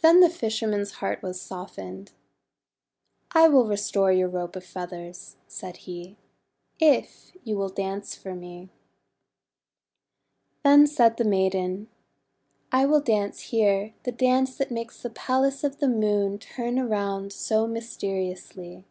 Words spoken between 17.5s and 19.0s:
mysteriously.